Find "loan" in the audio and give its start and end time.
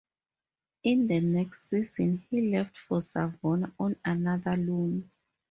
4.57-5.11